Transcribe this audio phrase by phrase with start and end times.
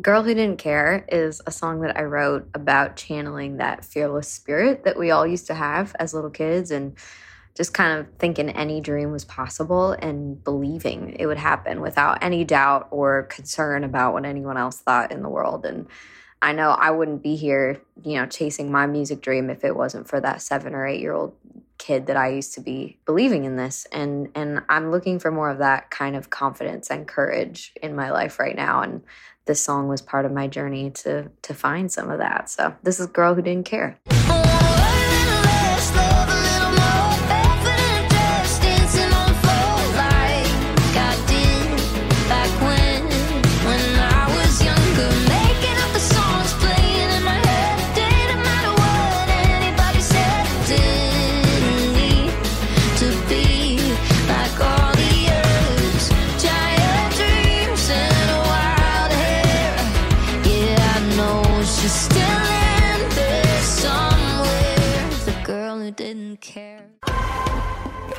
[0.00, 4.84] Girl Who Didn't Care is a song that I wrote about channeling that fearless spirit
[4.84, 6.96] that we all used to have as little kids and
[7.56, 12.44] just kind of thinking any dream was possible and believing it would happen without any
[12.44, 15.66] doubt or concern about what anyone else thought in the world.
[15.66, 15.86] And
[16.40, 20.08] I know I wouldn't be here, you know, chasing my music dream if it wasn't
[20.08, 21.34] for that seven or eight year old
[21.76, 23.86] kid that I used to be believing in this.
[23.92, 28.10] And and I'm looking for more of that kind of confidence and courage in my
[28.10, 28.82] life right now.
[28.82, 29.02] And
[29.50, 32.48] this song was part of my journey to to find some of that.
[32.48, 33.98] So this is Girl Who Didn't Care.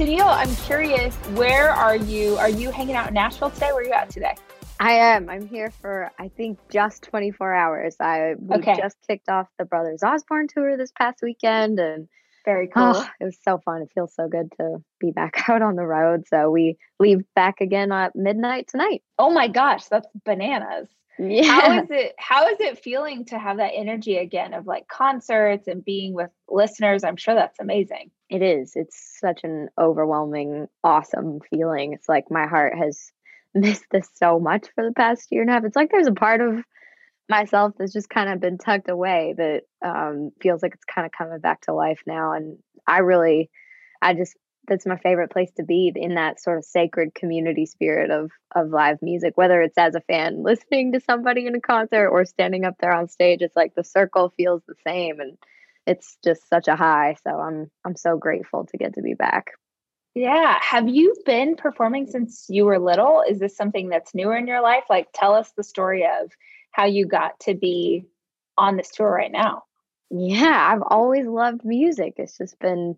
[0.00, 2.38] Tenille, I'm curious, where are you?
[2.38, 3.66] Are you hanging out in Nashville today?
[3.66, 4.34] Where are you at today?
[4.80, 5.28] I am.
[5.28, 7.96] I'm here for I think just 24 hours.
[8.00, 8.78] I okay.
[8.78, 12.08] just kicked off the Brothers Osborne tour this past weekend, and
[12.46, 12.94] very cool.
[12.96, 13.82] Oh, it was so fun.
[13.82, 16.24] It feels so good to be back out on the road.
[16.28, 19.02] So we leave back again at midnight tonight.
[19.18, 20.88] Oh my gosh, that's bananas.
[21.18, 21.42] Yeah.
[21.42, 25.68] How is it how is it feeling to have that energy again of like concerts
[25.68, 27.04] and being with listeners?
[27.04, 28.12] I'm sure that's amazing.
[28.30, 28.72] It is.
[28.76, 31.92] It's such an overwhelming, awesome feeling.
[31.92, 33.10] It's like my heart has
[33.54, 35.64] missed this so much for the past year and a half.
[35.64, 36.62] It's like there's a part of
[37.28, 41.12] myself that's just kind of been tucked away that um, feels like it's kind of
[41.12, 42.32] coming back to life now.
[42.32, 43.50] And I really,
[44.00, 44.36] I just
[44.68, 48.68] that's my favorite place to be in that sort of sacred community spirit of of
[48.68, 52.64] live music whether it's as a fan listening to somebody in a concert or standing
[52.64, 55.36] up there on stage it's like the circle feels the same and
[55.86, 59.52] it's just such a high so i'm i'm so grateful to get to be back.
[60.14, 63.22] Yeah have you been performing since you were little?
[63.28, 64.84] Is this something that's newer in your life?
[64.90, 66.32] Like tell us the story of
[66.72, 68.04] how you got to be
[68.58, 69.62] on this tour right now.
[70.10, 72.14] Yeah i've always loved music.
[72.16, 72.96] It's just been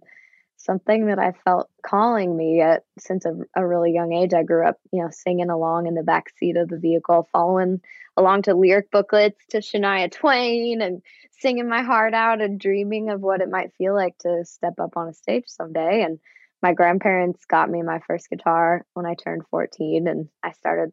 [0.63, 4.33] something that I felt calling me at since a, a, really young age.
[4.33, 7.81] I grew up, you know, singing along in the back seat of the vehicle, following
[8.17, 11.03] along to lyric booklets to Shania Twain and
[11.33, 14.97] singing my heart out and dreaming of what it might feel like to step up
[14.97, 16.03] on a stage someday.
[16.03, 16.21] And
[16.63, 20.93] my grandparents got me my first guitar when I turned 14 and I started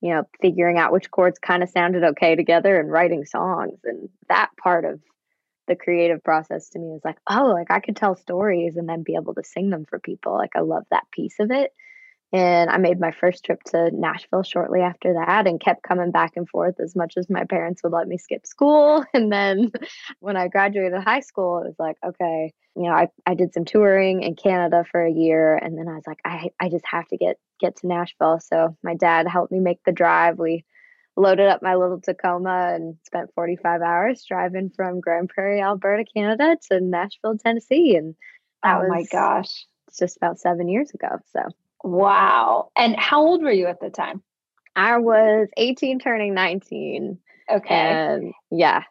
[0.00, 4.08] you know figuring out which chords kind of sounded okay together and writing songs and
[4.28, 5.00] that part of
[5.68, 9.02] the creative process to me is like, oh, like I could tell stories and then
[9.04, 10.34] be able to sing them for people.
[10.34, 11.72] Like I love that piece of it.
[12.30, 16.32] And I made my first trip to Nashville shortly after that and kept coming back
[16.36, 19.04] and forth as much as my parents would let me skip school.
[19.14, 19.72] And then
[20.20, 23.64] when I graduated high school, it was like, okay, you know, I, I did some
[23.64, 27.08] touring in Canada for a year and then I was like, I, I just have
[27.08, 28.40] to get get to Nashville.
[28.40, 30.38] So my dad helped me make the drive.
[30.38, 30.64] We
[31.18, 36.56] loaded up my little Tacoma and spent 45 hours driving from Grande Prairie, Alberta, Canada
[36.68, 37.96] to Nashville, Tennessee.
[37.96, 38.14] And
[38.64, 41.18] oh my gosh, it's just about seven years ago.
[41.32, 41.42] So,
[41.82, 42.70] wow.
[42.76, 44.22] And how old were you at the time?
[44.76, 47.18] I was 18, turning 19.
[47.50, 47.74] Okay.
[47.74, 48.84] And yeah,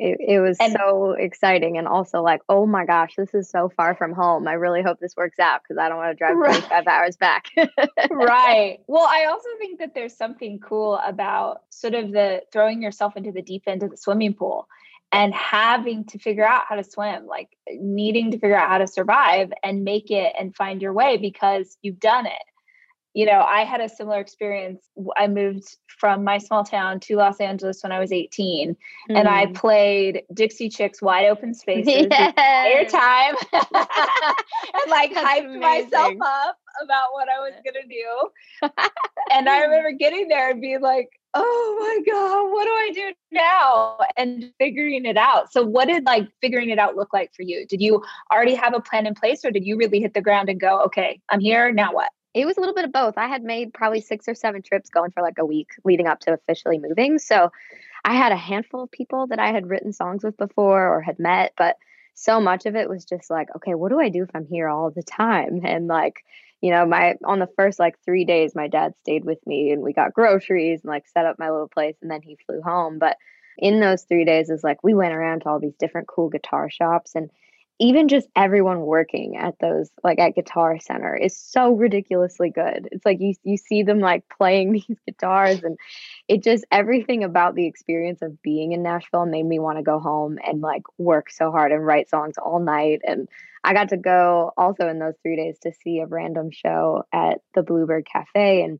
[0.00, 3.68] it, it was and, so exciting and also like oh my gosh this is so
[3.68, 4.48] far from home.
[4.48, 6.58] I really hope this works out because i don't want to drive right.
[6.58, 7.46] 25 hours back.
[8.10, 8.80] Right.
[8.86, 13.32] Well i also think that there's something cool about sort of the throwing yourself into
[13.32, 14.66] the deep end of the swimming pool
[15.12, 18.86] and having to figure out how to swim like needing to figure out how to
[18.86, 22.32] survive and make it and find your way because you've done it
[23.14, 24.88] you know, I had a similar experience.
[25.16, 28.76] I moved from my small town to Los Angeles when I was 18, mm.
[29.08, 29.54] and I mm.
[29.54, 32.34] played Dixie Chicks Wide Open Spaces yes.
[32.36, 33.34] the entire time.
[33.52, 35.60] and like That's hyped amazing.
[35.60, 38.70] myself up about what I was gonna do.
[39.32, 43.14] and I remember getting there and being like, oh my God, what do I do
[43.32, 43.98] now?
[44.16, 45.52] And figuring it out.
[45.52, 47.66] So what did like figuring it out look like for you?
[47.66, 48.02] Did you
[48.32, 50.80] already have a plan in place or did you really hit the ground and go,
[50.82, 52.10] okay, I'm here, now what?
[52.32, 53.18] It was a little bit of both.
[53.18, 56.20] I had made probably six or seven trips going for like a week leading up
[56.20, 57.18] to officially moving.
[57.18, 57.50] So
[58.04, 61.18] I had a handful of people that I had written songs with before or had
[61.18, 61.76] met, but
[62.14, 64.68] so much of it was just like, okay, what do I do if I'm here
[64.68, 65.60] all the time?
[65.64, 66.24] And like,
[66.60, 69.82] you know, my on the first like three days, my dad stayed with me and
[69.82, 72.98] we got groceries and like set up my little place and then he flew home.
[72.98, 73.16] But
[73.58, 76.70] in those three days is like we went around to all these different cool guitar
[76.70, 77.30] shops and
[77.80, 82.90] even just everyone working at those like at guitar center is so ridiculously good.
[82.92, 85.78] It's like you you see them like playing these guitars and
[86.28, 89.98] it just everything about the experience of being in nashville made me want to go
[89.98, 93.00] home and like work so hard and write songs all night.
[93.02, 93.28] And
[93.64, 97.40] i got to go also in those three days to see a random show at
[97.54, 98.78] the bluebird cafe and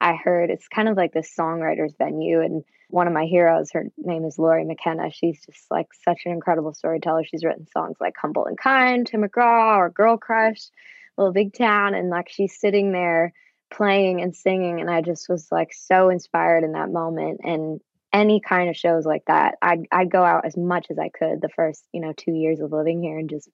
[0.00, 2.64] i heard it's kind of like this songwriters venue and
[2.94, 5.10] one of my heroes, her name is Lori McKenna.
[5.10, 7.24] She's just like such an incredible storyteller.
[7.24, 10.70] She's written songs like Humble and Kind, Tim McGraw, or Girl Crush,
[11.18, 11.94] Little Big Town.
[11.94, 13.32] And like she's sitting there
[13.68, 14.80] playing and singing.
[14.80, 17.40] And I just was like so inspired in that moment.
[17.42, 17.80] And
[18.12, 21.40] any kind of shows like that, I'd, I'd go out as much as I could
[21.40, 23.48] the first, you know, two years of living here and just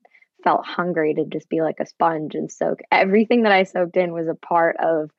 [0.44, 2.80] felt hungry to just be like a sponge and soak.
[2.92, 5.10] Everything that I soaked in was a part of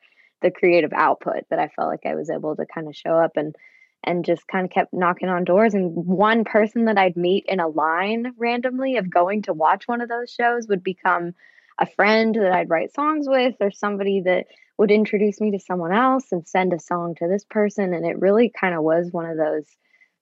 [0.43, 3.31] the creative output that I felt like I was able to kind of show up
[3.35, 3.55] and
[4.03, 5.73] and just kind of kept knocking on doors.
[5.73, 10.01] And one person that I'd meet in a line randomly of going to watch one
[10.01, 11.33] of those shows would become
[11.79, 15.93] a friend that I'd write songs with, or somebody that would introduce me to someone
[15.93, 17.93] else and send a song to this person.
[17.93, 19.65] And it really kind of was one of those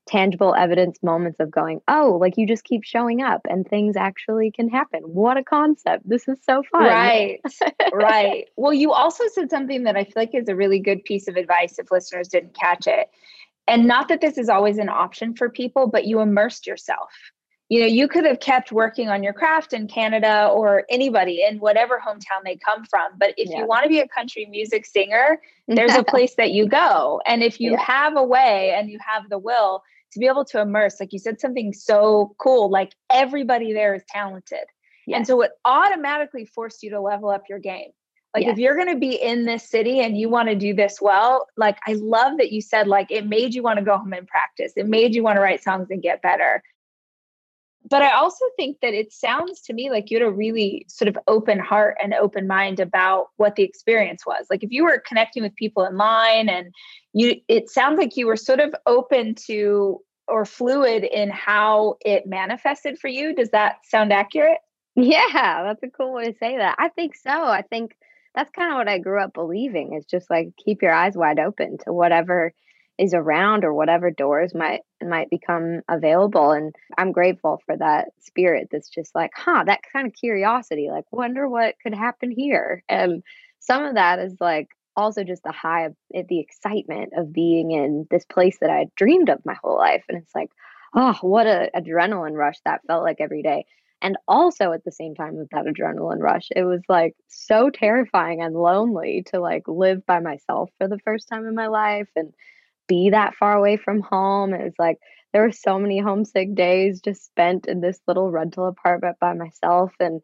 [0.09, 4.51] tangible evidence moments of going, oh, like you just keep showing up and things actually
[4.51, 5.01] can happen.
[5.01, 6.07] What a concept.
[6.07, 6.83] This is so fun.
[6.83, 7.39] Right.
[7.93, 8.47] right.
[8.57, 11.35] Well, you also said something that I feel like is a really good piece of
[11.37, 13.09] advice if listeners didn't catch it
[13.69, 17.09] and not that this is always an option for people but you immersed yourself
[17.69, 21.59] you know you could have kept working on your craft in canada or anybody in
[21.59, 23.59] whatever hometown they come from but if yeah.
[23.59, 27.43] you want to be a country music singer there's a place that you go and
[27.43, 27.81] if you yeah.
[27.81, 29.81] have a way and you have the will
[30.11, 34.03] to be able to immerse like you said something so cool like everybody there is
[34.09, 34.65] talented
[35.05, 35.17] yes.
[35.17, 37.91] and so it automatically forced you to level up your game
[38.33, 38.53] like yes.
[38.53, 41.47] if you're going to be in this city and you want to do this well,
[41.57, 44.27] like I love that you said like it made you want to go home and
[44.27, 44.73] practice.
[44.75, 46.61] It made you want to write songs and get better.
[47.89, 51.07] But I also think that it sounds to me like you had a really sort
[51.07, 54.45] of open heart and open mind about what the experience was.
[54.49, 56.73] Like if you were connecting with people in line and
[57.13, 62.27] you it sounds like you were sort of open to or fluid in how it
[62.27, 63.33] manifested for you.
[63.33, 64.59] Does that sound accurate?
[64.95, 66.75] Yeah, that's a cool way to say that.
[66.77, 67.31] I think so.
[67.31, 67.95] I think
[68.39, 71.39] that's kind of what I grew up believing is just like keep your eyes wide
[71.39, 72.53] open to whatever
[72.97, 78.67] is around or whatever doors might might become available and i'm grateful for that spirit
[78.71, 82.83] that's just like huh that kind of curiosity like wonder what could happen here.
[82.87, 83.23] And
[83.59, 87.71] some of that is like also just the high of eh, the excitement of being
[87.71, 90.49] in this place that i dreamed of my whole life and it's like
[90.93, 93.65] oh what a adrenaline rush that felt like every day
[94.01, 98.41] and also at the same time with that adrenaline rush it was like so terrifying
[98.41, 102.33] and lonely to like live by myself for the first time in my life and
[102.87, 104.53] be that far away from home.
[104.53, 104.97] It was like
[105.31, 109.93] there were so many homesick days just spent in this little rental apartment by myself
[109.99, 110.23] and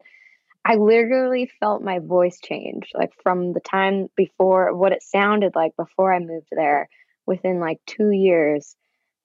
[0.64, 5.72] i literally felt my voice change like from the time before what it sounded like
[5.76, 6.88] before i moved there
[7.26, 8.76] within like 2 years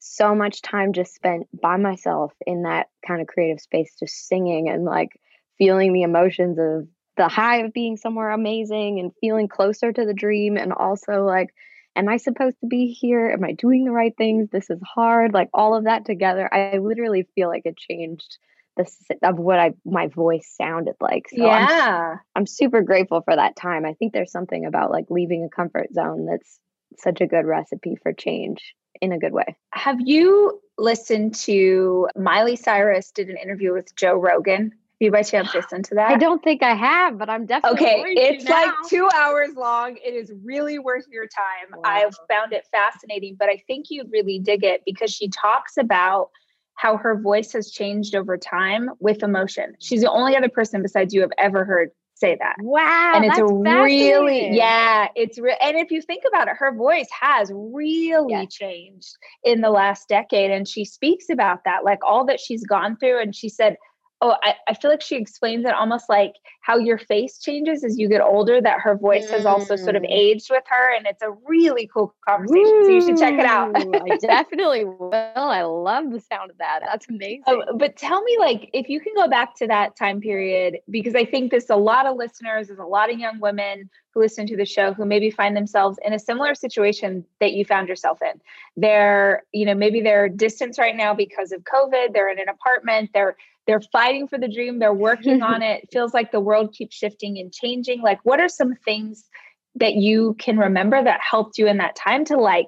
[0.03, 4.67] so much time just spent by myself in that kind of creative space, just singing
[4.67, 5.19] and like
[5.59, 10.13] feeling the emotions of the high of being somewhere amazing and feeling closer to the
[10.13, 10.57] dream.
[10.57, 11.53] And also, like,
[11.95, 13.29] am I supposed to be here?
[13.29, 14.49] Am I doing the right things?
[14.49, 15.33] This is hard.
[15.33, 18.39] Like, all of that together, I literally feel like it changed
[18.77, 18.89] the
[19.21, 21.27] of what I my voice sounded like.
[21.29, 22.13] So yeah.
[22.13, 23.85] I'm, I'm super grateful for that time.
[23.85, 26.59] I think there's something about like leaving a comfort zone that's
[26.97, 29.55] such a good recipe for change in a good way.
[29.71, 34.71] Have you listened to Miley Cyrus did an interview with Joe Rogan?
[34.71, 36.11] Have you by chance listened to that?
[36.11, 38.03] I don't think I have, but I'm definitely okay.
[38.07, 39.97] It's like two hours long.
[40.03, 41.79] It is really worth your time.
[41.79, 41.81] Wow.
[41.83, 46.29] I've found it fascinating, but I think you'd really dig it because she talks about
[46.75, 49.75] how her voice has changed over time with emotion.
[49.79, 52.55] She's the only other person besides you have ever heard say that.
[52.61, 53.13] Wow.
[53.15, 55.57] And it's a really, yeah, it's real.
[55.61, 58.53] And if you think about it, her voice has really yes.
[58.53, 60.51] changed in the last decade.
[60.51, 63.19] And she speaks about that, like all that she's gone through.
[63.19, 63.75] And she said,
[64.21, 67.97] oh, I, I feel like she explains it almost like how your face changes as
[67.97, 69.31] you get older, that her voice mm.
[69.31, 70.11] has also sort of mm.
[70.11, 70.95] aged with her.
[70.95, 72.65] And it's a really cool conversation.
[72.65, 73.75] Ooh, so you should check it out.
[73.75, 75.11] I definitely will.
[75.13, 76.81] I love the sound of that.
[76.85, 77.43] That's amazing.
[77.47, 81.15] Um, but tell me, like, if you can go back to that time period, because
[81.15, 84.45] I think there's a lot of listeners, there's a lot of young women who listen
[84.45, 88.19] to the show who maybe find themselves in a similar situation that you found yourself
[88.21, 88.39] in.
[88.75, 93.11] They're, you know, maybe they're distance right now because of COVID, they're in an apartment,
[93.13, 93.35] they're
[93.71, 95.83] they're fighting for the dream they're working on it.
[95.83, 99.29] it feels like the world keeps shifting and changing like what are some things
[99.75, 102.67] that you can remember that helped you in that time to like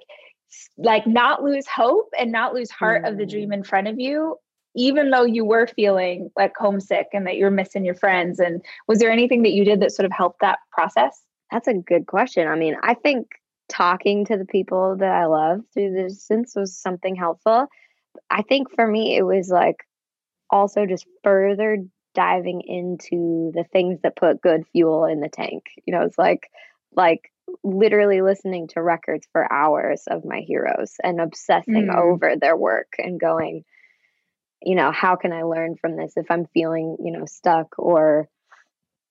[0.77, 3.09] like not lose hope and not lose heart mm.
[3.09, 3.55] of the dream mm.
[3.55, 4.37] in front of you
[4.75, 8.99] even though you were feeling like homesick and that you're missing your friends and was
[8.99, 12.47] there anything that you did that sort of helped that process that's a good question
[12.47, 13.27] i mean i think
[13.67, 17.67] talking to the people that i love through the distance was something helpful
[18.29, 19.83] i think for me it was like
[20.53, 21.79] also just further
[22.13, 25.63] diving into the things that put good fuel in the tank.
[25.85, 26.49] You know, it's like
[26.95, 27.31] like
[27.63, 31.95] literally listening to records for hours of my heroes and obsessing mm.
[31.95, 33.65] over their work and going,
[34.61, 38.29] you know, how can I learn from this if I'm feeling, you know, stuck or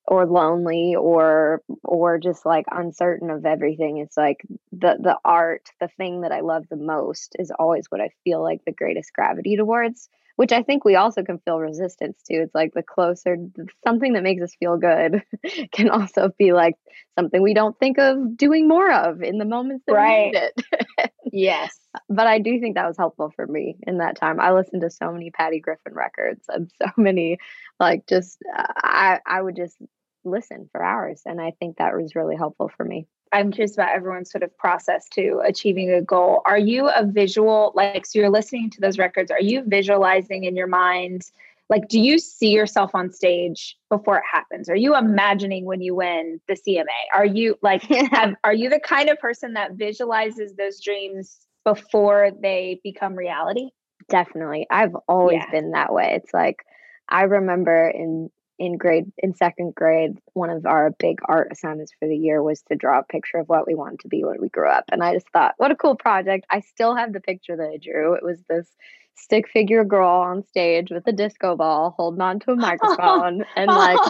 [0.06, 4.38] or lonely or or just like uncertain of everything it's like
[4.72, 8.42] the the art the thing that i love the most is always what i feel
[8.42, 12.35] like the greatest gravity towards which I think we also can feel resistance to.
[12.35, 13.37] It's like the closer
[13.85, 15.23] something that makes us feel good
[15.73, 16.75] can also be like
[17.19, 20.33] something we don't think of doing more of in the moments that right.
[20.35, 20.51] we need
[20.99, 21.12] it.
[21.33, 21.79] yes.
[22.09, 24.41] But I do think that was helpful for me in that time.
[24.41, 27.39] I listened to so many Patty Griffin records and so many
[27.79, 29.77] like just uh, I I would just
[30.25, 33.07] listen for hours and I think that was really helpful for me.
[33.33, 36.43] I'm curious about everyone's sort of process to achieving a goal.
[36.45, 40.55] Are you a visual, like, so you're listening to those records, are you visualizing in
[40.55, 41.23] your mind?
[41.71, 44.69] Like, do you see yourself on stage before it happens?
[44.69, 46.85] Are you imagining when you win the CMA?
[47.14, 52.31] Are you like, have, are you the kind of person that visualizes those dreams before
[52.43, 53.71] they become reality?
[54.11, 54.67] Definitely.
[54.71, 55.50] I've always yeah.
[55.50, 56.21] been that way.
[56.23, 56.67] It's like,
[57.09, 62.06] I remember in in grade in second grade one of our big art assignments for
[62.06, 64.49] the year was to draw a picture of what we wanted to be when we
[64.49, 64.85] grew up.
[64.90, 66.47] And i just thought what a cool project.
[66.50, 68.14] I still have the picture that i drew.
[68.14, 68.68] It was this
[69.14, 73.44] stick figure girl on stage with a disco ball holding onto a microphone.
[73.56, 74.00] And like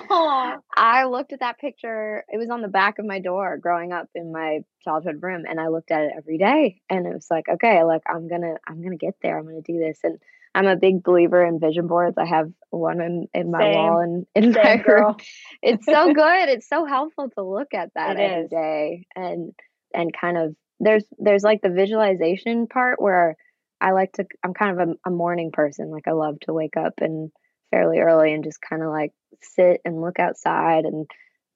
[0.75, 2.25] i looked at that picture.
[2.29, 5.45] It was on the back of my door growing up in my childhood room.
[5.49, 6.81] And i looked at it every day.
[6.91, 9.39] And it was like okay like i'm gonna i'm gonna get there.
[9.39, 9.99] I'm gonna do this.
[10.03, 10.19] And
[10.55, 12.19] I'm a big believer in vision boards.
[12.19, 13.75] I have one in, in my Same.
[13.75, 15.07] wall and in Same, my girl.
[15.09, 15.17] room.
[15.63, 16.49] It's so good.
[16.49, 18.51] it's so helpful to look at that it every is.
[18.51, 19.53] day and
[19.95, 23.37] and kind of there's there's like the visualization part where
[23.81, 25.91] I like to I'm kind of a, a morning person.
[25.91, 27.31] Like I love to wake up and
[27.71, 31.07] fairly early and just kind of like sit and look outside and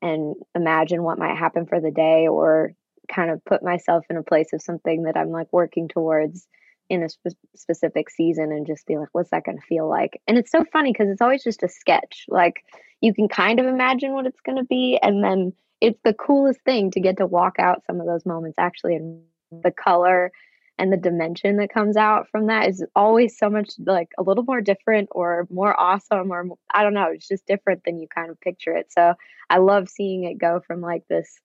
[0.03, 2.73] and imagine what might happen for the day or
[3.12, 6.47] kind of put myself in a place of something that I'm like working towards
[6.88, 10.21] in a spe- specific season and just be like, what's that going to feel like?
[10.26, 12.25] And it's so funny because it's always just a sketch.
[12.28, 12.64] Like
[13.00, 14.99] you can kind of imagine what it's going to be.
[15.02, 18.59] And then it's the coolest thing to get to walk out some of those moments
[18.59, 18.97] actually.
[18.97, 19.23] And
[19.62, 20.33] the color
[20.78, 24.45] and the dimension that comes out from that is always so much like a little
[24.45, 28.31] more different or more awesome or I don't know, it's just different than you kind
[28.31, 28.93] of picture it.
[28.93, 29.14] So
[29.49, 31.40] I love seeing it go from like this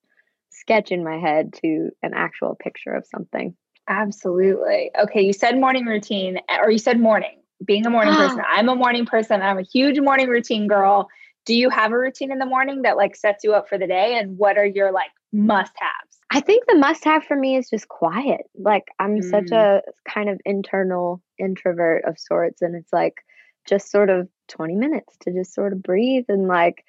[0.50, 3.55] sketch in my head to an actual picture of something.
[3.88, 4.91] Absolutely.
[5.00, 8.41] Okay, you said morning routine, or you said morning, being a morning person.
[8.47, 9.41] I'm a morning person.
[9.41, 11.09] I'm a huge morning routine girl.
[11.45, 13.88] Do you have a routine in the morning that like sets you up for the
[13.88, 14.17] day?
[14.17, 16.19] And what are your like must haves?
[16.29, 18.41] I think the must have for me is just quiet.
[18.57, 19.29] Like I'm mm.
[19.29, 22.61] such a kind of internal introvert of sorts.
[22.61, 23.15] And it's like
[23.67, 26.85] just sort of 20 minutes to just sort of breathe and like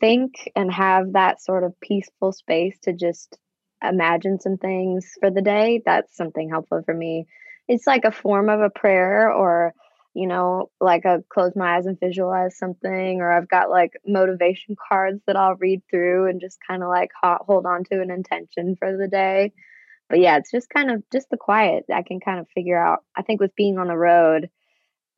[0.00, 3.38] think and have that sort of peaceful space to just
[3.82, 7.26] imagine some things for the day, that's something helpful for me.
[7.68, 9.74] It's like a form of a prayer or
[10.14, 14.74] you know, like a close my eyes and visualize something, or I've got like motivation
[14.88, 18.76] cards that I'll read through and just kind of like hold on to an intention
[18.76, 19.52] for the day.
[20.08, 21.84] But yeah, it's just kind of just the quiet.
[21.94, 23.04] I can kind of figure out.
[23.16, 24.50] I think with being on the road,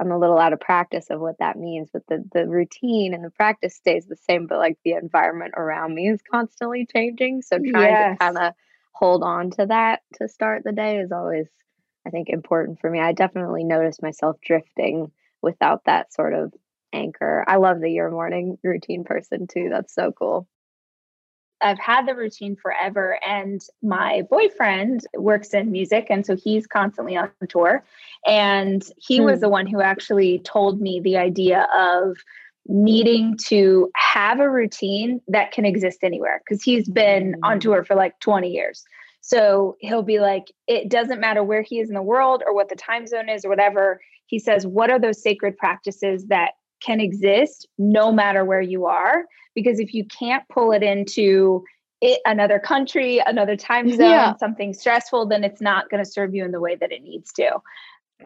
[0.03, 3.25] I'm a little out of practice of what that means, but the the routine and
[3.25, 7.43] the practice stays the same, but like the environment around me is constantly changing.
[7.43, 8.19] So trying yes.
[8.19, 8.55] to kind of
[8.93, 11.47] hold on to that to start the day is always,
[12.07, 13.01] I think, important for me.
[13.01, 16.53] I definitely notice myself drifting without that sort of
[16.93, 17.45] anchor.
[17.47, 19.69] I love the you're morning routine person too.
[19.71, 20.49] That's so cool.
[21.62, 23.19] I've had the routine forever.
[23.26, 26.07] And my boyfriend works in music.
[26.11, 27.85] And so he's constantly on tour.
[28.26, 29.25] And he hmm.
[29.25, 32.16] was the one who actually told me the idea of
[32.66, 37.61] needing to have a routine that can exist anywhere because he's been on mm.
[37.61, 38.85] tour for like 20 years.
[39.21, 42.69] So he'll be like, it doesn't matter where he is in the world or what
[42.69, 44.00] the time zone is or whatever.
[44.26, 46.52] He says, what are those sacred practices that
[46.85, 49.27] can exist no matter where you are?
[49.55, 51.65] Because if you can't pull it into
[52.01, 54.37] it, another country, another time zone, yeah.
[54.37, 57.33] something stressful, then it's not going to serve you in the way that it needs
[57.35, 57.51] to.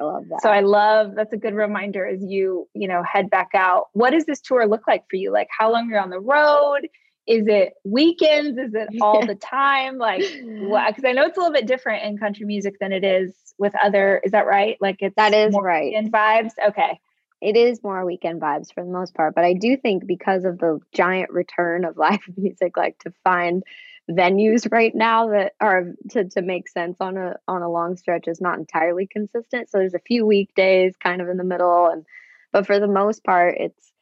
[0.01, 0.43] I love that.
[0.43, 3.87] So I love that's a good reminder as you, you know, head back out.
[3.93, 5.33] What does this tour look like for you?
[5.33, 6.89] Like how long you're on the road?
[7.27, 8.57] Is it weekends?
[8.59, 9.99] Is it all the time?
[9.99, 13.35] Like because I know it's a little bit different in country music than it is
[13.59, 14.77] with other is that right?
[14.81, 15.95] Like it's that is right.
[15.95, 16.53] And vibes.
[16.69, 17.01] Okay.
[17.47, 20.59] It is more weekend vibes for the most part, but I do think because of
[20.59, 23.63] the giant return of live music, like to find
[24.11, 28.27] venues right now that are to, to make sense on a on a long stretch
[28.27, 29.71] is not entirely consistent.
[29.71, 32.05] So there's a few weekdays kind of in the middle and
[32.51, 33.93] but for the most part it's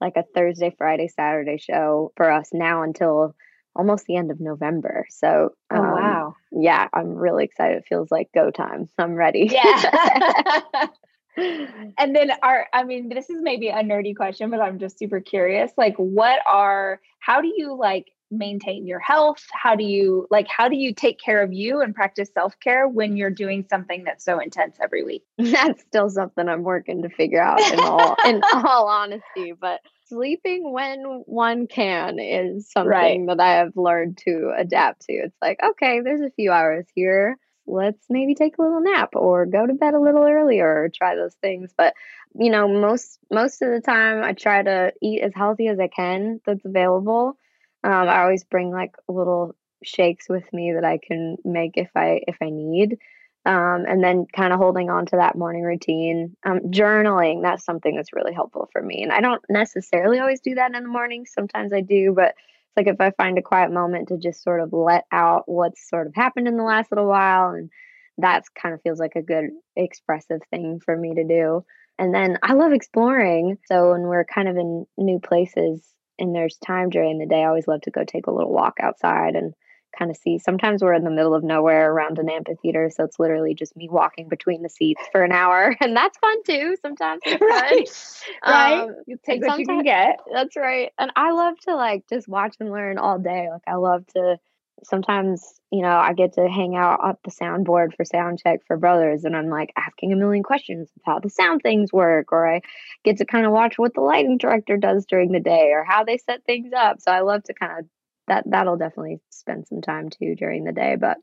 [0.00, 3.34] like a Thursday, Friday, Saturday show for us now until
[3.76, 5.06] almost the end of November.
[5.10, 6.36] So oh, um, wow.
[6.52, 7.78] Yeah, I'm really excited.
[7.78, 8.88] It feels like go time.
[8.96, 9.50] I'm ready.
[9.50, 10.86] Yeah.
[11.36, 15.20] and then are I mean this is maybe a nerdy question but I'm just super
[15.20, 19.44] curious like what are how do you like maintain your health?
[19.52, 23.16] How do you like how do you take care of you and practice self-care when
[23.16, 25.24] you're doing something that's so intense every week?
[25.38, 30.72] That's still something i'm working to figure out in all in all honesty but sleeping
[30.72, 33.36] when one can is something right.
[33.36, 35.12] that i have learned to adapt to.
[35.12, 39.46] It's like okay there's a few hours here let's maybe take a little nap or
[39.46, 41.94] go to bed a little earlier or try those things but
[42.38, 45.88] you know most most of the time i try to eat as healthy as i
[45.88, 47.38] can that's available
[47.84, 52.22] um, I always bring like little shakes with me that I can make if I
[52.26, 52.98] if I need.
[53.46, 56.34] Um, and then kind of holding on to that morning routine.
[56.46, 59.02] Um, journaling, that's something that's really helpful for me.
[59.02, 61.26] And I don't necessarily always do that in the morning.
[61.26, 62.34] Sometimes I do, but
[62.76, 65.88] it's like if I find a quiet moment to just sort of let out what's
[65.88, 67.50] sort of happened in the last little while.
[67.50, 67.70] And
[68.18, 71.64] that's kind of feels like a good expressive thing for me to do.
[71.98, 73.58] And then I love exploring.
[73.66, 77.46] So when we're kind of in new places, and there's time during the day, I
[77.46, 79.52] always love to go take a little walk outside and
[79.96, 80.38] kind of see.
[80.38, 83.88] Sometimes we're in the middle of nowhere around an amphitheater, so it's literally just me
[83.90, 86.76] walking between the seats for an hour, and that's fun too.
[86.82, 87.48] Sometimes right, fun.
[87.50, 87.88] right.
[88.44, 90.20] Um, you take what you can get.
[90.32, 90.92] That's right.
[90.98, 93.48] And I love to like just watch and learn all day.
[93.50, 94.38] Like I love to
[94.82, 98.76] sometimes you know i get to hang out at the soundboard for sound check for
[98.76, 102.46] brothers and i'm like asking a million questions of how the sound things work or
[102.48, 102.60] i
[103.04, 106.04] get to kind of watch what the lighting director does during the day or how
[106.04, 107.86] they set things up so i love to kind of
[108.28, 111.18] that that'll definitely spend some time too during the day but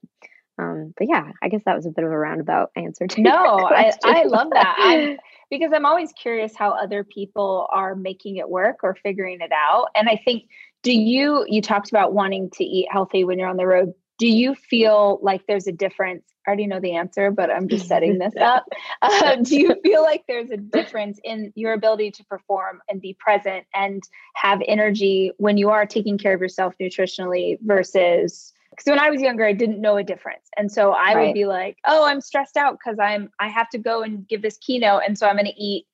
[0.59, 3.31] um but yeah i guess that was a bit of a roundabout answer to no
[3.31, 4.75] I, I love that.
[4.77, 5.17] I'm,
[5.49, 9.89] because i'm always curious how other people are making it work or figuring it out
[9.95, 10.43] and i think
[10.83, 14.27] do you you talked about wanting to eat healthy when you're on the road do
[14.27, 16.23] you feel like there's a difference?
[16.45, 18.67] I already know the answer but i'm just setting this up.
[19.01, 23.15] Uh, do you feel like there's a difference in your ability to perform and be
[23.19, 24.03] present and
[24.35, 29.21] have energy when you are taking care of yourself nutritionally versus because when i was
[29.21, 30.49] younger i didn't know a difference.
[30.55, 31.27] And so i right.
[31.27, 34.43] would be like oh i'm stressed out because i'm i have to go and give
[34.43, 35.87] this keynote and so i'm going to eat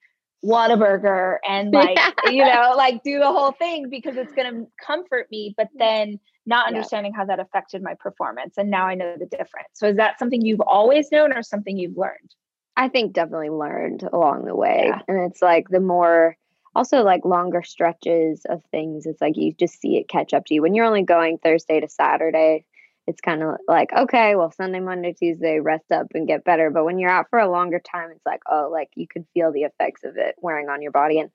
[0.44, 5.28] Whataburger and like you know like do the whole thing because it's going to comfort
[5.32, 5.54] me.
[5.58, 7.20] But then not understanding yeah.
[7.20, 9.70] how that affected my performance and now I know the difference.
[9.74, 12.34] So is that something you've always known or something you've learned?
[12.76, 14.86] I think definitely learned along the way.
[14.88, 15.02] Yeah.
[15.08, 16.38] And it's like the more
[16.76, 20.54] also like longer stretches of things it's like you just see it catch up to
[20.54, 22.66] you when you're only going Thursday to Saturday
[23.08, 26.86] it's kind of like okay well sunday monday tuesday rest up and get better but
[26.86, 29.64] when you're out for a longer time it's like oh like you can feel the
[29.64, 31.32] effects of it wearing on your body and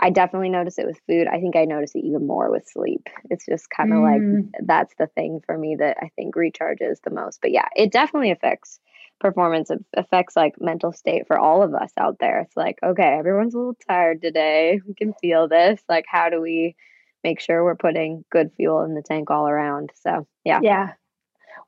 [0.00, 3.08] i definitely notice it with food i think i notice it even more with sleep
[3.30, 4.42] it's just kind of mm.
[4.42, 7.92] like that's the thing for me that i think recharges the most but yeah it
[7.92, 8.80] definitely affects
[9.20, 13.16] performance it affects like mental state for all of us out there it's like okay
[13.18, 16.76] everyone's a little tired today we can feel this like how do we
[17.24, 19.90] make sure we're putting good fuel in the tank all around.
[19.94, 20.60] So, yeah.
[20.62, 20.92] Yeah.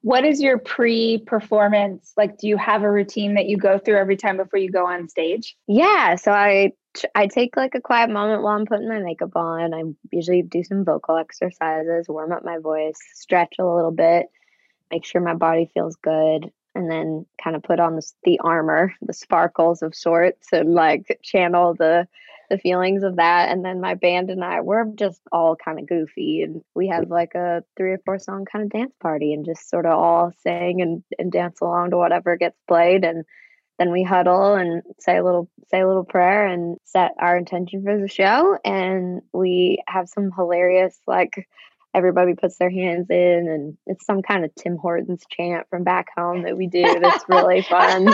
[0.03, 2.13] What is your pre performance?
[2.17, 4.87] Like, do you have a routine that you go through every time before you go
[4.87, 5.57] on stage?
[5.67, 6.17] Yeah.
[6.17, 6.73] So, I
[7.15, 9.75] I take like a quiet moment while I'm putting my makeup on.
[9.75, 14.27] I usually do some vocal exercises, warm up my voice, stretch a little bit,
[14.91, 18.95] make sure my body feels good, and then kind of put on the, the armor,
[19.03, 22.09] the sparkles of sorts, and like channel the
[22.51, 23.49] the feelings of that.
[23.49, 26.43] And then my band and I, we're just all kind of goofy.
[26.43, 29.71] And we have like a three or four song kind of dance party and just
[29.71, 33.05] sort of all sing and, and dance along to whatever gets played.
[33.05, 33.25] And
[33.79, 37.83] then we huddle and say a little say a little prayer and set our intention
[37.83, 41.49] for the show and we have some hilarious like
[41.95, 46.09] everybody puts their hands in and it's some kind of Tim Hortons chant from back
[46.17, 48.09] home that we do that's really fun.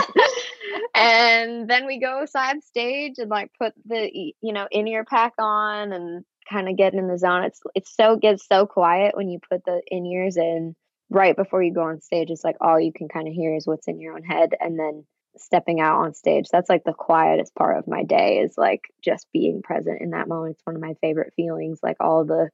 [0.95, 5.93] and then we go side stage and like put the you know in-ear pack on
[5.93, 7.43] and kind of get in the zone.
[7.43, 10.75] It's it's so gets so quiet when you put the in-ears in
[11.09, 12.29] right before you go on stage.
[12.29, 14.79] It's like all you can kind of hear is what's in your own head and
[14.79, 15.05] then
[15.37, 16.47] stepping out on stage.
[16.51, 20.27] That's like the quietest part of my day is like just being present in that
[20.27, 20.55] moment.
[20.55, 21.79] It's one of my favorite feelings.
[21.83, 22.49] Like all the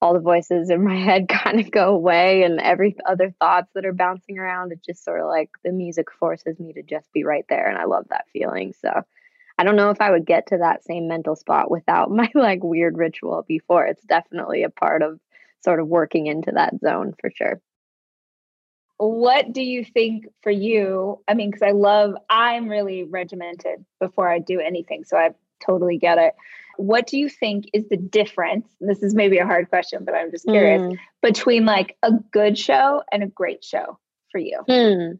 [0.00, 3.86] all the voices in my head kind of go away and every other thoughts that
[3.86, 7.24] are bouncing around it just sort of like the music forces me to just be
[7.24, 8.72] right there and i love that feeling.
[8.80, 9.02] So
[9.58, 12.62] i don't know if i would get to that same mental spot without my like
[12.62, 13.86] weird ritual before.
[13.86, 15.20] It's definitely a part of
[15.62, 17.60] sort of working into that zone for sure.
[18.96, 21.20] What do you think for you?
[21.28, 25.30] I mean because i love i'm really regimented before i do anything so i
[25.64, 26.34] totally get it
[26.80, 28.66] what do you think is the difference?
[28.80, 30.96] This is maybe a hard question, but I'm just curious mm.
[31.20, 33.98] between like a good show and a great show
[34.32, 34.62] for you.
[34.68, 35.18] Mm.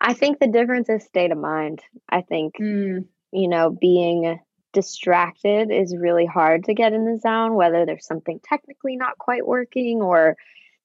[0.00, 1.80] I think the difference is state of mind.
[2.08, 3.06] I think, mm.
[3.32, 4.40] you know, being
[4.74, 9.46] distracted is really hard to get in the zone, whether there's something technically not quite
[9.46, 10.36] working or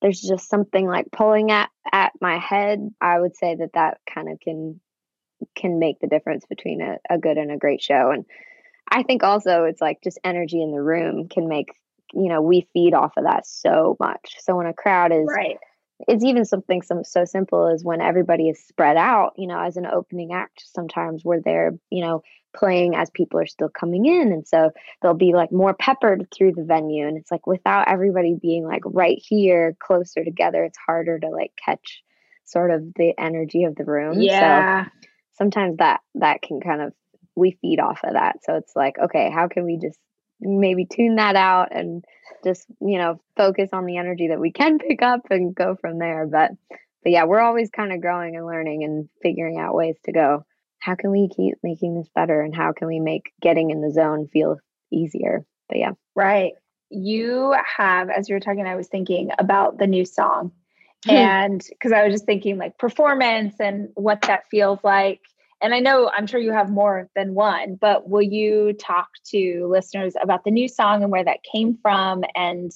[0.02, 2.90] there's just something like pulling at, at my head.
[3.02, 4.80] I would say that that kind of can
[5.56, 8.12] can make the difference between a, a good and a great show.
[8.12, 8.26] And
[8.90, 11.74] I think also it's like just energy in the room can make,
[12.14, 14.36] you know, we feed off of that so much.
[14.40, 15.58] So when a crowd is right.
[16.10, 19.78] It's even something so, so simple as when everybody is spread out, you know, as
[19.78, 22.22] an opening act, sometimes we're there, you know,
[22.54, 24.34] playing as people are still coming in.
[24.34, 24.72] And so
[25.02, 27.08] they'll be like more peppered through the venue.
[27.08, 31.54] And it's like without everybody being like right here closer together, it's harder to like
[31.64, 32.04] catch
[32.44, 34.20] sort of the energy of the room.
[34.20, 34.86] Yeah.
[34.86, 34.92] So
[35.38, 36.94] sometimes that that can kind of
[37.36, 38.38] we feed off of that.
[38.44, 40.00] So it's like, okay, how can we just
[40.40, 42.04] maybe tune that out and
[42.44, 46.00] just, you know, focus on the energy that we can pick up and go from
[46.00, 46.28] there.
[46.28, 46.52] But
[47.04, 50.44] but yeah, we're always kind of growing and learning and figuring out ways to go.
[50.80, 53.92] How can we keep making this better and how can we make getting in the
[53.92, 54.58] zone feel
[54.92, 55.46] easier?
[55.70, 55.92] But yeah.
[56.16, 56.54] Right.
[56.90, 60.52] You have, as you were talking, I was thinking about the new song.
[61.06, 61.12] Hmm.
[61.12, 65.22] and because I was just thinking like performance and what that feels like
[65.62, 69.68] and I know I'm sure you have more than one, but will you talk to
[69.70, 72.72] listeners about the new song and where that came from and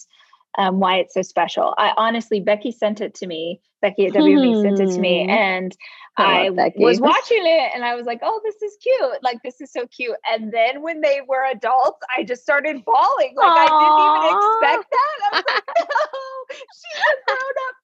[0.57, 1.73] um, why it's so special?
[1.77, 3.61] I honestly, Becky sent it to me.
[3.81, 5.29] Becky at WB sent it to me, hmm.
[5.29, 5.77] and
[6.17, 9.23] I, I was watching it, and I was like, "Oh, this is cute!
[9.23, 13.35] Like this is so cute." And then when they were adults, I just started bawling.
[13.37, 13.57] Like Aww.
[13.57, 15.15] I didn't even expect that.
[15.21, 17.77] I was like, "No, she's a grown-up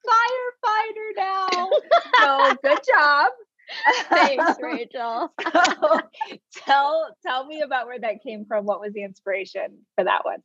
[0.66, 1.70] firefighter now."
[2.16, 3.32] So good job.
[4.10, 5.34] Thanks, Rachel.
[6.66, 8.66] tell tell me about where that came from.
[8.66, 10.40] What was the inspiration for that one?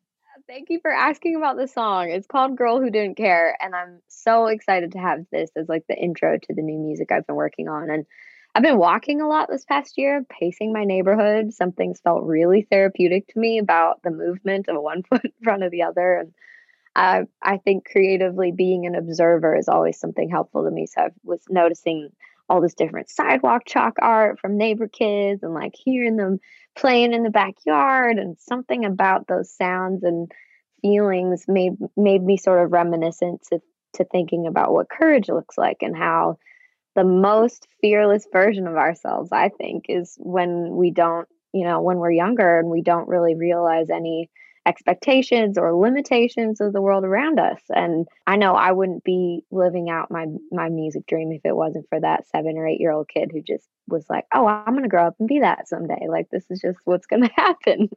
[0.47, 2.11] Thank you for asking about the song.
[2.11, 5.85] It's called Girl Who Didn't Care and I'm so excited to have this as like
[5.89, 8.07] the intro to the new music I've been working on and
[8.55, 11.53] I've been walking a lot this past year, pacing my neighborhood.
[11.53, 15.71] Something's felt really therapeutic to me about the movement of one foot in front of
[15.71, 16.33] the other and
[16.97, 20.87] I I think creatively being an observer is always something helpful to me.
[20.87, 22.11] So I was noticing
[22.51, 26.41] all this different sidewalk chalk art from neighbor kids and like hearing them
[26.75, 30.33] playing in the backyard and something about those sounds and
[30.83, 33.61] feelings made made me sort of reminiscent to
[33.95, 36.37] to thinking about what courage looks like and how
[36.97, 41.99] the most fearless version of ourselves I think is when we don't you know when
[41.99, 44.29] we're younger and we don't really realize any
[44.67, 47.61] expectations or limitations of the world around us.
[47.71, 51.89] And I know I wouldn't be living out my my music dream if it wasn't
[51.89, 54.83] for that seven or eight year old kid who just was like, "Oh, I'm going
[54.83, 56.07] to grow up and be that someday.
[56.09, 57.89] Like this is just what's going to happen."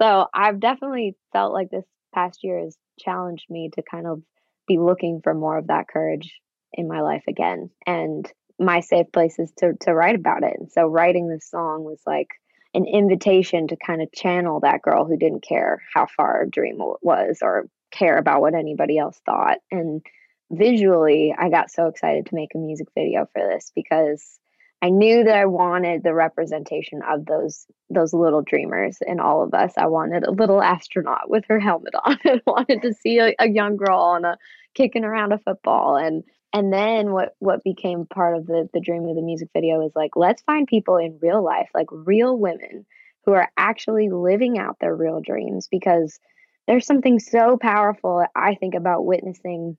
[0.00, 4.22] so I've definitely felt like this past year has challenged me to kind of
[4.66, 6.40] be looking for more of that courage
[6.72, 7.70] in my life again.
[7.86, 10.56] And my safe place is to to write about it.
[10.58, 12.28] And so writing this song was like
[12.74, 16.78] an invitation to kind of channel that girl who didn't care how far a dream
[17.02, 19.58] was or care about what anybody else thought.
[19.70, 20.02] And
[20.50, 24.38] visually, I got so excited to make a music video for this because
[24.82, 29.52] I knew that I wanted the representation of those those little dreamers in all of
[29.52, 29.72] us.
[29.76, 32.18] I wanted a little astronaut with her helmet on.
[32.24, 34.38] I wanted to see a, a young girl on a
[34.74, 39.06] kicking around a football and and then what what became part of the the dream
[39.06, 42.84] of the music video is like let's find people in real life like real women
[43.24, 46.18] who are actually living out their real dreams because
[46.66, 49.76] there's something so powerful i think about witnessing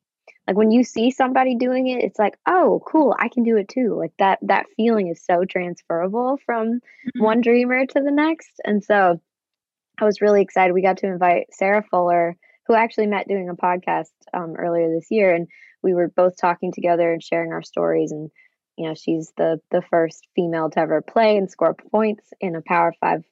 [0.48, 3.70] like when you see somebody doing it, it's like, oh, cool, I can do it
[3.70, 3.96] too.
[3.98, 7.24] Like that that feeling is so transferable from mm-hmm.
[7.24, 8.60] one dreamer to the next.
[8.66, 9.22] And so
[10.00, 10.74] I was really excited.
[10.74, 12.36] We got to invite Sarah Fuller,
[12.68, 15.48] who actually met doing a podcast um, earlier this year, and
[15.84, 18.12] we were both talking together and sharing our stories.
[18.12, 18.30] And
[18.78, 22.62] you know, she's the the first female to ever play and score points in a
[22.62, 23.24] Power Five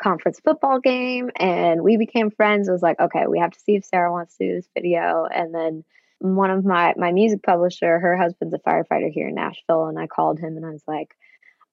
[0.00, 2.68] conference football game and we became friends.
[2.68, 5.26] It was like, okay, we have to see if Sarah wants to do this video.
[5.32, 5.84] And then
[6.18, 10.06] one of my my music publisher, her husband's a firefighter here in Nashville, and I
[10.06, 11.14] called him and I was like,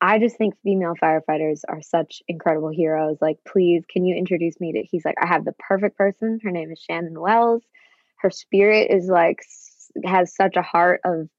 [0.01, 3.17] I just think female firefighters are such incredible heroes.
[3.21, 4.83] Like, please, can you introduce me to?
[4.83, 6.39] He's like, I have the perfect person.
[6.43, 7.63] Her name is Shannon Wells.
[8.17, 9.39] Her spirit is like
[10.03, 11.29] has such a heart of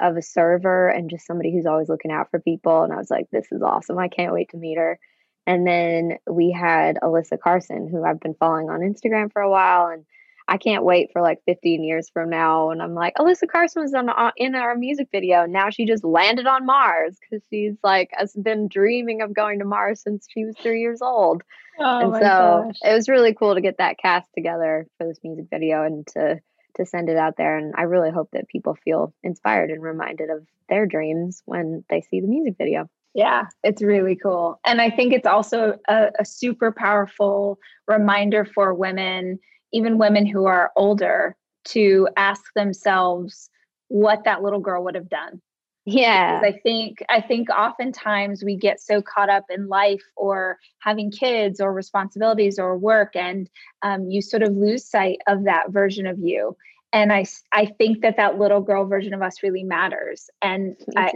[0.00, 2.82] of a server and just somebody who's always looking out for people.
[2.82, 3.98] And I was like, this is awesome.
[3.98, 4.98] I can't wait to meet her.
[5.46, 9.88] And then we had Alyssa Carson, who I've been following on Instagram for a while.
[9.88, 10.04] And
[10.48, 12.70] I can't wait for like 15 years from now.
[12.70, 15.46] And I'm like, Alyssa Carson was on, uh, in our music video.
[15.46, 19.64] Now she just landed on Mars because she's like, has been dreaming of going to
[19.64, 21.42] Mars since she was three years old.
[21.78, 22.78] Oh and so gosh.
[22.82, 26.40] it was really cool to get that cast together for this music video and to
[26.76, 27.56] to send it out there.
[27.56, 32.00] And I really hope that people feel inspired and reminded of their dreams when they
[32.00, 32.88] see the music video.
[33.14, 34.60] Yeah, it's really cool.
[34.64, 39.40] And I think it's also a, a, super powerful reminder for women,
[39.72, 43.50] even women who are older, to ask themselves
[43.88, 45.42] what that little girl would have done.
[45.90, 46.40] Yeah.
[46.40, 51.10] Because I think I think oftentimes we get so caught up in life or having
[51.10, 53.48] kids or responsibilities or work and
[53.82, 56.56] um, you sort of lose sight of that version of you
[56.92, 61.12] and I, I think that that little girl version of us really matters and I,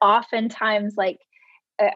[0.00, 1.18] oftentimes like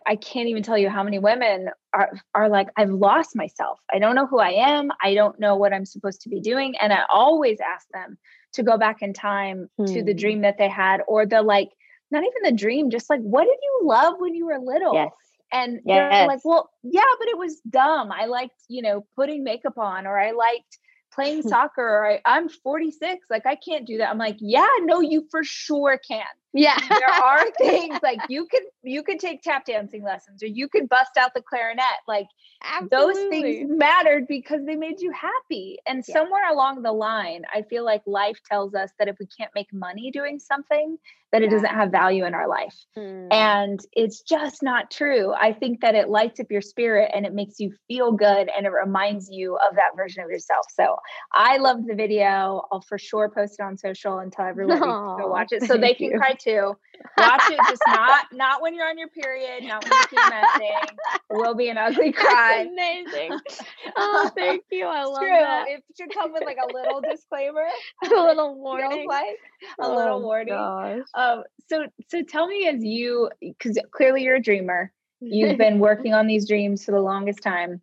[0.07, 3.81] I can't even tell you how many women are are like I've lost myself.
[3.93, 4.91] I don't know who I am.
[5.03, 8.17] I don't know what I'm supposed to be doing and I always ask them
[8.53, 9.87] to go back in time hmm.
[9.87, 10.19] to the hmm.
[10.19, 11.71] dream that they had or the like
[12.13, 14.95] not even the dream just like what did you love when you were little?
[14.95, 15.11] Yes.
[15.53, 16.11] And yes.
[16.13, 18.11] they're like, "Well, yeah, but it was dumb.
[18.11, 20.79] I liked, you know, putting makeup on or I liked
[21.13, 23.27] playing soccer or I, I'm 46.
[23.29, 26.79] Like I can't do that." I'm like, "Yeah, no, you for sure can." Yeah.
[26.89, 30.87] there are things like you can you can take tap dancing lessons or you can
[30.87, 31.85] bust out the clarinet.
[32.07, 32.27] Like
[32.63, 32.91] Absolutely.
[32.91, 35.79] those things mattered because they made you happy.
[35.87, 36.15] And yeah.
[36.15, 39.73] somewhere along the line, I feel like life tells us that if we can't make
[39.73, 40.99] money doing something,
[41.33, 42.77] that it doesn't have value in our life.
[42.97, 43.33] Mm.
[43.33, 45.33] And it's just not true.
[45.33, 48.67] I think that it lights up your spirit and it makes you feel good and
[48.67, 50.67] it reminds you of that version of yourself.
[50.75, 50.97] So
[51.33, 52.63] I loved the video.
[52.71, 55.63] I'll for sure post it on social and tell everyone Aww, to go watch it
[55.65, 56.77] so they can cry too.
[57.19, 60.97] Watch it, just not not when you're on your period, not when you're PMSing.
[61.31, 62.69] Will be an ugly cry.
[62.71, 63.39] amazing.
[63.95, 64.87] Oh, thank you.
[64.87, 65.29] I love True.
[65.29, 65.67] that.
[65.69, 67.67] It should come with like a little disclaimer,
[68.05, 69.39] a little warning, like
[69.79, 70.55] a oh, little warning.
[70.55, 71.03] Gosh.
[71.15, 74.93] Um, so so tell me as you because clearly you're a dreamer.
[75.21, 77.81] You've been working on these dreams for the longest time.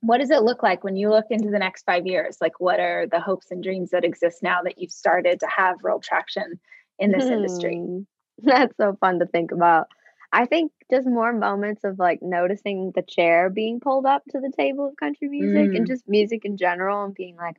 [0.00, 2.36] What does it look like when you look into the next five years?
[2.40, 5.76] Like, what are the hopes and dreams that exist now that you've started to have
[5.82, 6.60] real traction
[6.98, 7.32] in this hmm.
[7.32, 8.06] industry?
[8.42, 9.88] That's so fun to think about.
[10.32, 14.52] I think just more moments of like noticing the chair being pulled up to the
[14.56, 15.76] table of country music mm.
[15.76, 17.56] and just music in general and being like,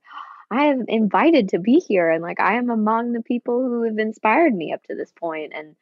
[0.51, 3.97] I am invited to be here and like I am among the people who have
[3.97, 5.75] inspired me up to this point and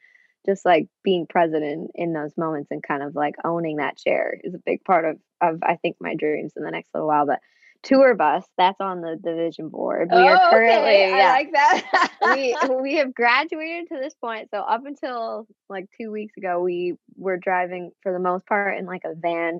[0.45, 4.39] just like being present in, in those moments and kind of like owning that chair
[4.43, 7.25] is a big part of of I think my dreams in the next little while.
[7.25, 7.39] But
[7.83, 10.09] tour bus that's on the division board.
[10.11, 11.09] We oh, are currently okay.
[11.09, 12.11] yeah, I like that.
[12.35, 14.49] we we have graduated to this point.
[14.51, 18.85] So up until like two weeks ago, we were driving for the most part in
[18.85, 19.59] like a van,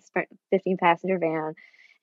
[0.51, 1.53] 15 passenger van.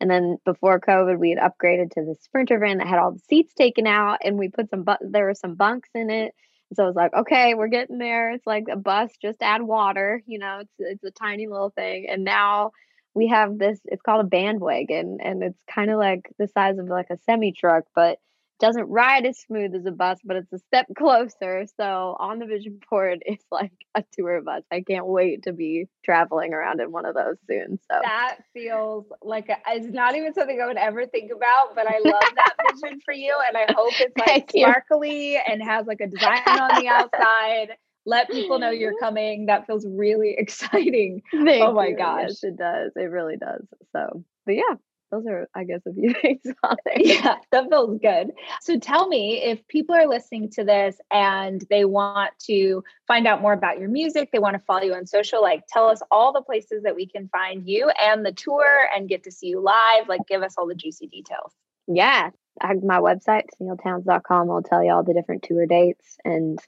[0.00, 3.20] And then before COVID, we had upgraded to the Sprinter van that had all the
[3.28, 6.34] seats taken out, and we put some, bu- there were some bunks in it.
[6.74, 8.32] So I was like, okay, we're getting there.
[8.32, 10.22] It's like a bus, just add water.
[10.26, 12.06] You know, it's it's a tiny little thing.
[12.08, 12.72] And now
[13.14, 13.78] we have this.
[13.84, 17.52] It's called a bandwagon, and it's kind of like the size of like a semi
[17.52, 18.18] truck, but
[18.62, 21.66] doesn't ride as smooth as a bus, but it's a step closer.
[21.76, 24.62] So on the vision board, it's like a tour bus.
[24.70, 27.80] I can't wait to be traveling around in one of those soon.
[27.90, 31.86] So that feels like a, it's not even something I would ever think about, but
[31.88, 36.00] I love that vision for you, and I hope it's like sparkly and has like
[36.00, 37.76] a design on the outside.
[38.04, 39.46] Let people know you're coming.
[39.46, 41.22] That feels really exciting.
[41.34, 41.96] Oh Thank oh my you.
[41.96, 42.92] gosh, yes, it does.
[42.96, 43.66] It really does.
[43.92, 44.74] So, but yeah,
[45.12, 46.96] those are, I guess, a few things on there.
[46.98, 48.32] Yeah, that feels good.
[48.62, 53.42] So tell me if people are listening to this and they want to find out
[53.42, 56.32] more about your music, they want to follow you on social, like tell us all
[56.32, 59.60] the places that we can find you and the tour and get to see you
[59.60, 60.08] live.
[60.08, 61.52] Like give us all the juicy details.
[61.86, 62.30] Yeah.
[62.62, 66.16] my website, tenilleTownes.com, will tell you all the different tour dates.
[66.24, 66.58] And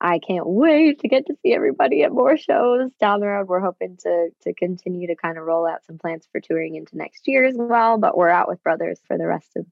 [0.00, 3.48] I can't wait to get to see everybody at more shows down the road.
[3.48, 6.96] We're hoping to to continue to kind of roll out some plans for touring into
[6.96, 7.98] next year as well.
[7.98, 9.66] But we're out with Brothers for the rest of,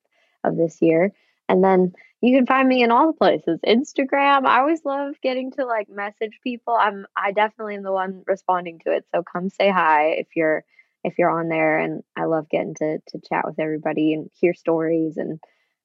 [0.44, 1.12] of this year.
[1.48, 3.60] And then you can find me in all the places.
[3.66, 4.44] Instagram.
[4.44, 6.74] I always love getting to like message people.
[6.74, 9.06] I'm I definitely am the one responding to it.
[9.14, 10.64] So come say hi if you're
[11.04, 14.52] if you're on there and I love getting to to chat with everybody and hear
[14.52, 15.40] stories and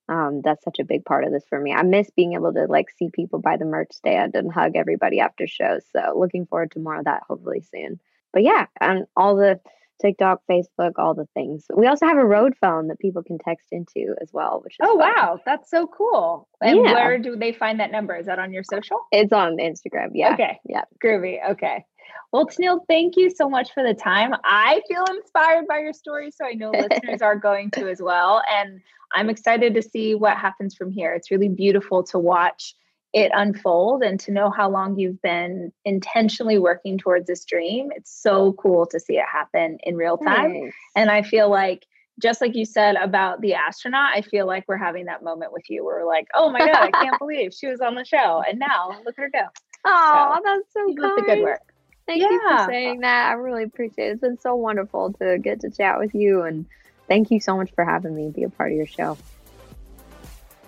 [0.10, 1.74] um, that's such a big part of this for me.
[1.74, 5.20] I miss being able to like see people by the merch stand and hug everybody
[5.20, 5.84] after shows.
[5.92, 8.00] So looking forward to more of that hopefully soon.
[8.34, 9.60] But yeah, and all the
[10.04, 11.66] TikTok, Facebook, all the things.
[11.76, 14.80] We also have a road phone that people can text into as well, which is
[14.84, 15.14] Oh fun.
[15.16, 16.48] wow, that's so cool.
[16.62, 16.94] And Yeah.
[16.94, 18.16] where do they find that number?
[18.16, 19.00] Is that on your social?
[19.12, 20.10] It's on Instagram.
[20.14, 20.34] Yeah.
[20.34, 20.60] Okay.
[20.66, 20.84] Yeah.
[21.04, 21.38] Groovy.
[21.52, 21.86] Okay.
[22.32, 24.34] Well, Tenille, thank you so much for the time.
[24.44, 28.42] I feel inspired by your story, so I know listeners are going to as well.
[28.52, 28.82] And
[29.16, 31.14] I'm excited to see what happens from here.
[31.14, 32.76] It's really beautiful to watch
[33.14, 37.92] it unfold and to know how long you've been intentionally working towards this dream.
[37.96, 40.52] It's so cool to see it happen in real time.
[40.52, 40.76] Thanks.
[40.96, 41.86] And I feel like,
[42.20, 45.70] just like you said about the astronaut, I feel like we're having that moment with
[45.70, 48.44] you where we're like, oh my God, I can't believe she was on the show.
[48.48, 49.46] And now look at her go.
[49.86, 51.18] Oh, that's so kind.
[51.18, 51.62] the good work.
[52.06, 53.30] Thank you for saying that.
[53.30, 54.12] I really appreciate it.
[54.14, 56.66] It's been so wonderful to get to chat with you and
[57.08, 59.18] thank you so much for having me be a part of your show.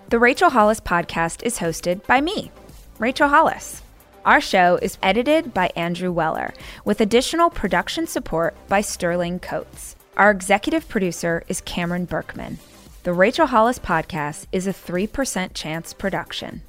[0.07, 2.51] The Rachel Hollis podcast is hosted by me,
[2.99, 3.81] Rachel Hollis.
[4.23, 6.53] Our show is edited by Andrew Weller,
[6.85, 9.95] with additional production support by Sterling Coates.
[10.15, 12.59] Our executive producer is Cameron Berkman.
[13.01, 16.61] The Rachel Hollis podcast is a 3% chance production.